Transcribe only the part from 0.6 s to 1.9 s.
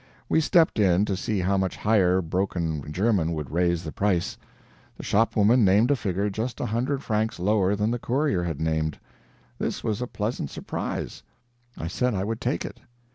in, to see how much